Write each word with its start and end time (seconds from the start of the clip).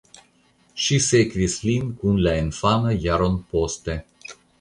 Ŝi 0.85 0.95
sekvis 1.07 1.57
lin 1.65 1.91
kun 1.99 2.17
la 2.29 2.33
infanoj 2.45 2.95
jaron 3.05 3.37
poste. 3.53 3.97